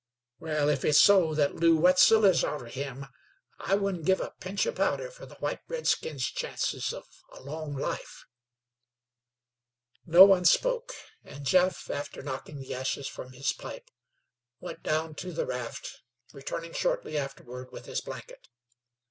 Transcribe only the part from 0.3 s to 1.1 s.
Wal, if it's